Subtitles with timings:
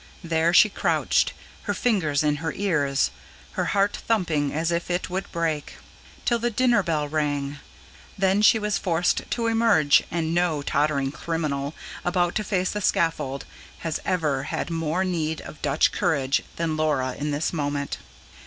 [0.23, 1.31] There she crouched,
[1.65, 3.11] her fingers in her ears,
[3.51, 5.75] her heart thumping as if it would break.
[6.25, 7.59] Till the dinner bell rang.
[8.17, 13.45] Then she was forced to emerge and no tottering criminal, about to face the scaffold,
[13.85, 17.99] has ever had more need of Dutch courage than Laura in this moment.